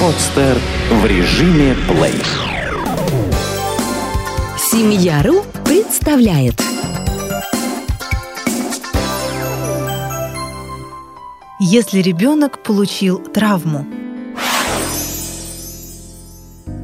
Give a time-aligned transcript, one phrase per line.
[0.00, 0.58] Подстер
[0.90, 2.22] в режиме плей.
[4.58, 6.60] Семья.ру представляет
[11.58, 13.86] Если ребенок получил травму.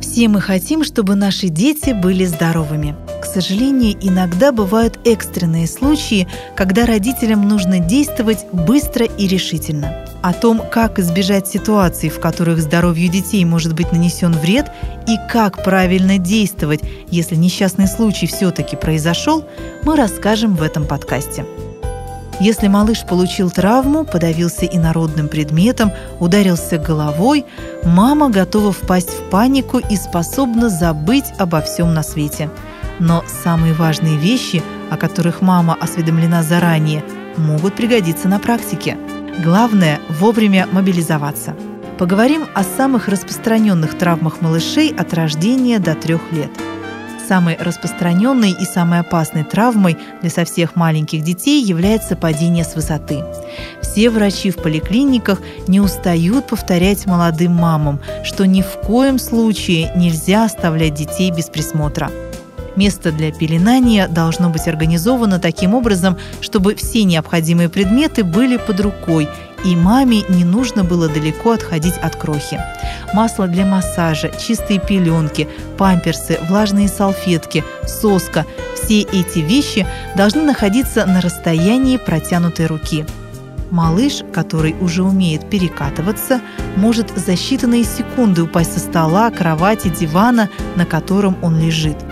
[0.00, 2.96] Все мы хотим, чтобы наши дети были здоровыми.
[3.32, 10.04] Сожалению, иногда бывают экстренные случаи, когда родителям нужно действовать быстро и решительно.
[10.20, 14.70] О том, как избежать ситуаций, в которых здоровью детей может быть нанесен вред,
[15.08, 19.46] и как правильно действовать, если несчастный случай все-таки произошел,
[19.82, 21.46] мы расскажем в этом подкасте.
[22.38, 25.90] Если малыш получил травму, подавился инородным предметом,
[26.20, 27.46] ударился головой,
[27.82, 32.50] мама готова впасть в панику и способна забыть обо всем на свете.
[33.02, 37.04] Но самые важные вещи, о которых мама осведомлена заранее,
[37.36, 38.96] могут пригодиться на практике.
[39.42, 41.56] Главное– вовремя мобилизоваться.
[41.98, 46.50] Поговорим о самых распространенных травмах малышей от рождения до трех лет–
[47.28, 53.24] Самой распространенной и самой опасной травмой для со всех маленьких детей является падение с высоты.
[53.80, 60.44] Все врачи в поликлиниках не устают повторять молодым мамам, что ни в коем случае нельзя
[60.44, 62.10] оставлять детей без присмотра.
[62.76, 69.28] Место для пеленания должно быть организовано таким образом, чтобы все необходимые предметы были под рукой
[69.64, 72.60] и маме не нужно было далеко отходить от крохи.
[73.12, 75.48] Масло для массажа, чистые пеленки,
[75.78, 79.86] памперсы, влажные салфетки, соска– все эти вещи
[80.16, 83.04] должны находиться на расстоянии протянутой руки.
[83.70, 86.40] Малыш, который уже умеет перекатываться,
[86.76, 91.96] может за считанные секунды упасть со стола, кровати, дивана, на котором он лежит–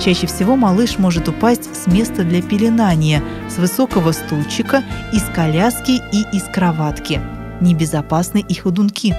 [0.00, 6.36] Чаще всего малыш может упасть с места для пеленания, с высокого стульчика, из коляски и
[6.36, 7.20] из кроватки.
[7.60, 9.14] Небезопасны и ходунки.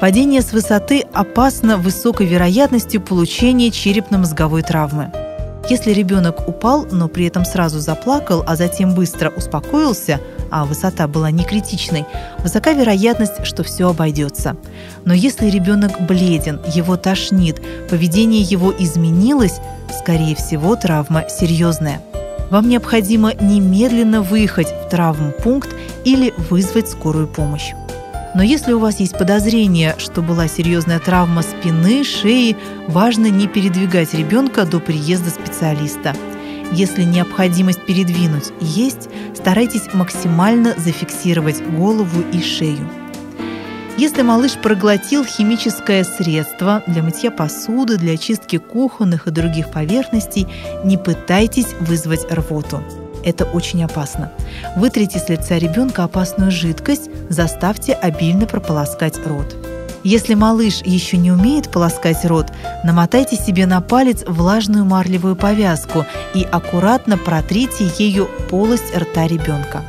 [0.00, 5.12] Падение с высоты опасно высокой вероятностью получения черепно-мозговой травмы.
[5.68, 10.20] Если ребенок упал, но при этом сразу заплакал, а затем быстро успокоился,
[10.52, 12.04] а высота была не критичной,
[12.38, 14.56] высока вероятность, что все обойдется.
[15.04, 19.60] Но если ребенок бледен, его тошнит, поведение его изменилось,
[19.98, 22.02] скорее всего, травма серьезная.
[22.50, 25.70] Вам необходимо немедленно выехать в травмпункт
[26.04, 27.72] или вызвать скорую помощь.
[28.34, 32.56] Но если у вас есть подозрение, что была серьезная травма спины, шеи,
[32.88, 36.14] важно не передвигать ребенка до приезда специалиста.
[36.72, 42.88] Если необходимость передвинуть есть, старайтесь максимально зафиксировать голову и шею.
[43.98, 50.48] Если малыш проглотил химическое средство для мытья посуды, для очистки кухонных и других поверхностей,
[50.82, 52.82] не пытайтесь вызвать рвоту.
[53.22, 54.32] Это очень опасно.
[54.76, 59.54] Вытрите с лица ребенка опасную жидкость, заставьте обильно прополоскать рот.
[60.04, 62.48] Если малыш еще не умеет полоскать рот,
[62.82, 66.04] намотайте себе на палец влажную марлевую повязку
[66.34, 69.84] и аккуратно протрите ею полость рта ребенка.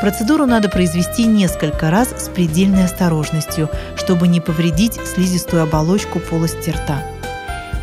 [0.00, 7.02] Процедуру надо произвести несколько раз с предельной осторожностью, чтобы не повредить слизистую оболочку полости рта.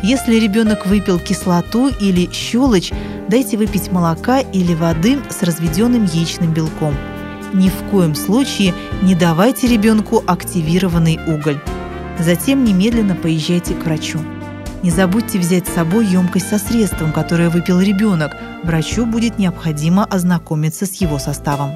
[0.02, 2.92] Если ребенок выпил кислоту или щелочь,
[3.28, 6.94] дайте выпить молока или воды с разведенным яичным белком.
[7.54, 11.60] Ни в коем случае не давайте ребенку активированный уголь.
[12.18, 14.18] Затем немедленно поезжайте к врачу.
[14.82, 18.36] Не забудьте взять с собой емкость со средством, которое выпил ребенок.
[18.64, 21.70] Врачу будет необходимо ознакомиться с его составом.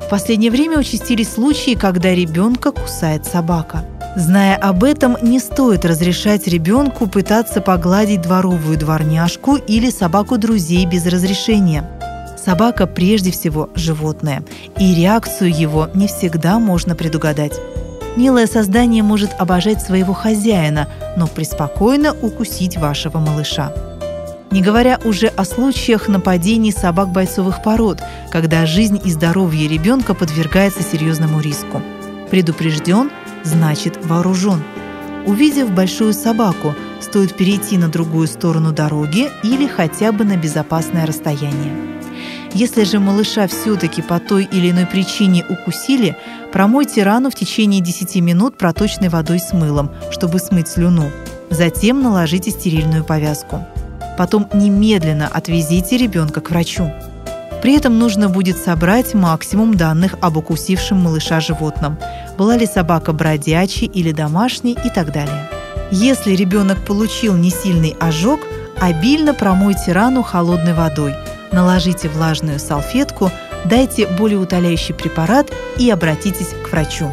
[0.00, 3.84] В последнее время участились случаи, когда ребенка кусает собака.
[4.16, 11.04] Зная об этом, не стоит разрешать ребенку пытаться погладить дворовую дворняжку или собаку друзей без
[11.04, 11.84] разрешения.
[12.48, 14.42] Собака прежде всего животное,
[14.78, 17.52] и реакцию его не всегда можно предугадать.
[18.16, 20.88] Милое создание может обожать своего хозяина,
[21.18, 23.70] но преспокойно укусить вашего малыша
[24.50, 30.82] не говоря уже о случаях нападений собак бойцовых пород, когда жизнь и здоровье ребенка подвергается
[30.82, 31.82] серьезному риску.
[32.30, 33.10] Предупрежден–
[33.44, 34.62] значит вооружен.
[35.26, 41.97] Увидев большую собаку, стоит перейти на другую сторону дороги или хотя бы на безопасное расстояние.
[42.54, 46.16] Если же малыша все-таки по той или иной причине укусили,
[46.52, 51.10] промойте рану в течение 10 минут проточной водой с мылом, чтобы смыть слюну.
[51.50, 53.64] Затем наложите стерильную повязку.
[54.16, 56.90] Потом немедленно отвезите ребенка к врачу.
[57.62, 61.98] При этом нужно будет собрать максимум данных об укусившем малыша животном.
[62.36, 65.48] Была ли собака бродячей или домашней и так далее.
[65.90, 68.40] Если ребенок получил несильный ожог,
[68.80, 71.14] обильно промойте рану холодной водой,
[71.52, 73.30] наложите влажную салфетку,
[73.64, 77.12] дайте болеутоляющий препарат и обратитесь к врачу.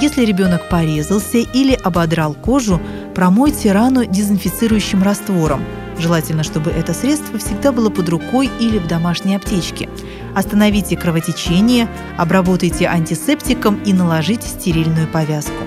[0.00, 2.80] Если ребенок порезался или ободрал кожу,
[3.14, 5.62] промойте рану дезинфицирующим раствором.
[5.98, 9.88] Желательно, чтобы это средство всегда было под рукой или в домашней аптечке.
[10.34, 15.62] Остановите кровотечение, обработайте антисептиком и наложите стерильную повязку.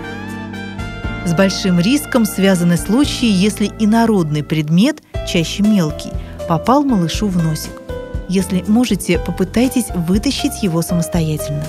[1.25, 6.11] С большим риском связаны случаи, если инородный предмет, чаще мелкий,
[6.47, 7.71] попал малышу в носик.
[8.27, 11.63] Если можете, попытайтесь вытащить его самостоятельно.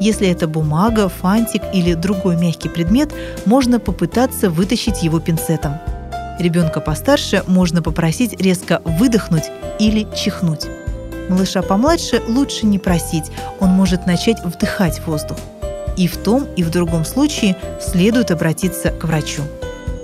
[0.00, 3.12] Если это бумага, фантик или другой мягкий предмет,
[3.46, 5.78] можно попытаться вытащить его пинцетом.
[6.38, 9.50] Ребенка постарше можно попросить резко выдохнуть
[9.80, 10.66] или чихнуть.
[11.28, 15.36] Малыша помладше лучше не просить, он может начать вдыхать воздух.
[15.96, 19.42] И в том, и в другом случае следует обратиться к врачу.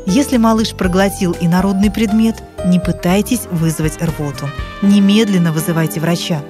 [0.07, 2.37] Если малыш проглотил инородный предмет,
[2.67, 4.49] не пытайтесь вызвать рвоту.
[4.83, 6.43] Немедленно вызывайте врача.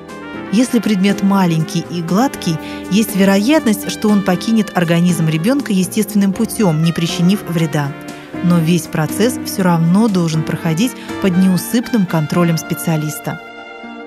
[0.53, 2.56] Если предмет маленький и гладкий,
[2.91, 7.93] есть вероятность, что он покинет организм ребенка естественным путем, не причинив вреда.
[8.43, 10.93] Но весь процесс все равно должен проходить
[11.23, 13.41] под неусыпным контролем специалиста.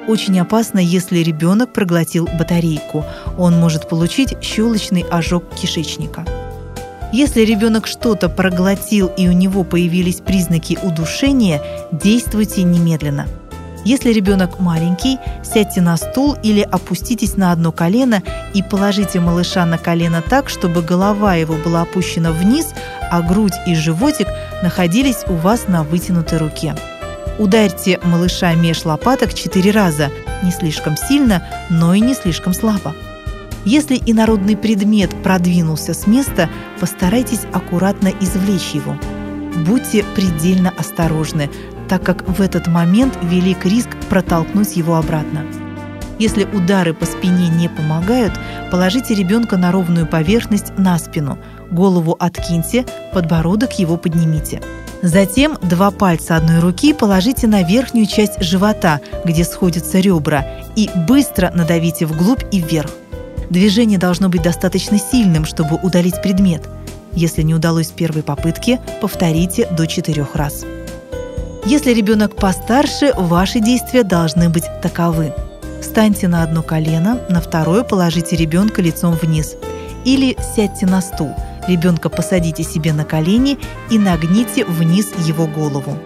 [0.08, 3.06] Очень опасно, если ребенок проглотил батарейку.
[3.38, 6.26] Он может получить щелочный ожог кишечника.
[7.13, 11.62] Если ребенок что-то проглотил и у него появились признаки удушения,
[11.92, 13.27] действуйте немедленно.
[13.86, 18.21] Если ребенок маленький, сядьте на стул или опуститесь на одно колено
[18.54, 22.74] и положите малыша на колено так, чтобы голова его была опущена вниз,
[23.09, 24.27] а грудь и животик
[24.62, 26.75] находились у вас на вытянутой руке.
[27.39, 30.09] Ударьте малыша меж лопаток четыре раза,
[30.44, 32.94] не слишком сильно, но и не слишком слабо.
[33.68, 36.50] Если инородный предмет продвинулся с места,
[36.80, 38.96] постарайтесь аккуратно извлечь его.
[39.68, 41.50] Будьте предельно осторожны,
[41.90, 45.44] так как в этот момент велик риск протолкнуть его обратно.
[46.18, 48.31] Если удары по спине не помогают,
[48.72, 51.38] положите ребенка на ровную поверхность на спину,
[51.69, 54.62] голову откиньте, подбородок его поднимите.
[55.02, 60.46] Затем два пальца одной руки положите на верхнюю часть живота, где сходятся ребра,
[60.78, 62.92] и быстро надавите вглубь и вверх.
[63.50, 66.68] Движение должно быть достаточно сильным, чтобы удалить предмет.
[67.14, 70.66] Если не удалось с первой попытки, повторите до четырех раз.
[71.66, 75.34] Если ребенок постарше, ваши действия должны быть таковы.
[75.82, 79.56] Встаньте на одно колено, на второе положите ребенка лицом вниз.
[80.06, 81.34] Или сядьте на стул.
[81.68, 83.58] Ребенка посадите себе на колени
[83.90, 85.98] и нагните вниз его голову.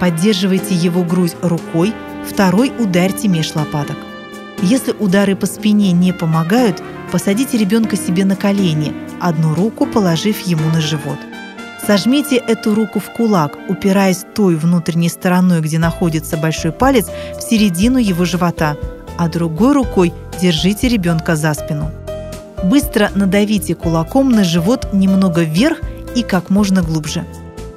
[0.00, 1.92] Поддерживайте его грудь рукой,
[2.26, 3.96] второй ударьте меж лопаток.
[4.60, 10.68] Если удары по спине не помогают, посадите ребенка себе на колени, одну руку положив ему
[10.70, 11.18] на живот.
[11.84, 17.98] Сожмите эту руку в кулак, упираясь той внутренней стороной, где находится большой палец, в середину
[17.98, 18.76] его живота,
[19.18, 21.90] а другой рукой держите ребенка за спину.
[22.62, 25.78] Быстро надавите кулаком на живот немного вверх
[26.14, 27.24] и как можно глубже.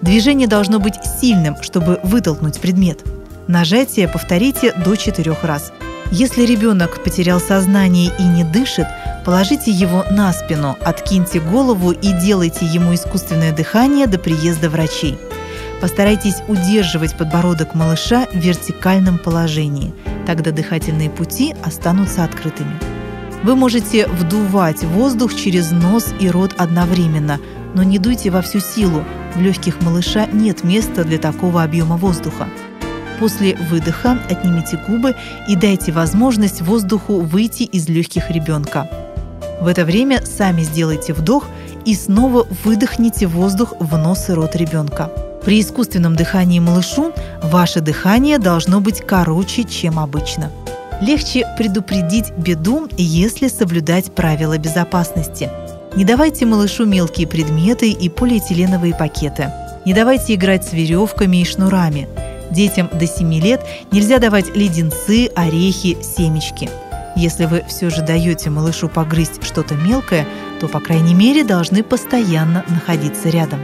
[0.04, 3.04] Движение должно быть сильным, чтобы вытолкнуть предмет.
[3.48, 5.72] Нажатие повторите до четырех раз–
[6.12, 8.88] если ребенок потерял сознание и не дышит,
[9.26, 15.18] положите его на спину, откиньте голову и делайте ему искусственное дыхание до приезда врачей.
[15.82, 19.94] Постарайтесь удерживать подбородок малыша в вертикальном положении,
[20.26, 22.80] тогда дыхательные пути останутся открытыми.
[23.44, 27.40] Вы можете вдувать воздух через нос и рот одновременно,
[27.74, 29.04] но не дуйте во всю силу,
[29.36, 32.48] в легких малыша нет места для такого объема воздуха.
[33.20, 35.16] После выдоха отнимите губы
[35.48, 38.90] и дайте возможность воздуху выйти из легких ребенка.
[39.62, 41.46] В это время сами сделайте вдох
[41.86, 45.10] и снова выдохните воздух в нос и рот ребенка.
[45.46, 50.52] При искусственном дыхании малышу ваше дыхание должно быть короче, чем обычно.
[51.02, 55.50] Легче предупредить беду, если соблюдать правила безопасности.
[55.96, 59.52] Не давайте малышу мелкие предметы и полиэтиленовые пакеты.
[59.86, 62.10] Не давайте играть с веревками и шнурами–
[62.52, 66.70] Детям до 7 лет нельзя давать леденцы, орехи, семечки.
[67.16, 70.28] Если вы все же даете малышу погрызть что-то мелкое,
[70.60, 73.60] то, по крайней мере, должны постоянно находиться рядом.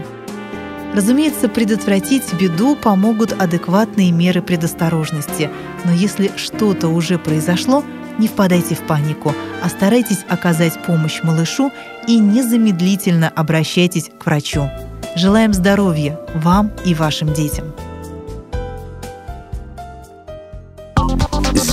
[0.93, 5.49] Разумеется, предотвратить беду помогут адекватные меры предосторожности,
[5.85, 7.83] но если что-то уже произошло,
[8.17, 9.33] не впадайте в панику,
[9.63, 11.71] а старайтесь оказать помощь малышу
[12.07, 14.69] и незамедлительно обращайтесь к врачу.
[15.15, 17.73] Желаем здоровья вам и вашим детям!